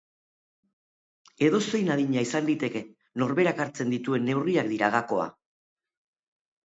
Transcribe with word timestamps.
Edozein 1.47 1.91
adina 1.95 2.23
izan 2.29 2.49
liteke, 2.51 2.81
norberak 3.25 3.63
hartzen 3.67 3.93
dituen 3.97 4.29
neurriak 4.31 4.73
dira 4.75 4.91
gakoa. 4.97 5.33